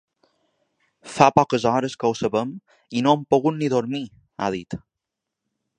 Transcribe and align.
Fa 1.17 1.27
poques 1.39 1.67
hores 1.73 1.97
que 2.03 2.09
ho 2.11 2.15
sabem 2.23 2.55
i 3.01 3.05
no 3.07 3.15
hem 3.17 3.27
pogut 3.35 3.59
ni 3.61 3.71
dormir, 3.77 4.05
ha 4.47 4.53
dit. 4.59 4.81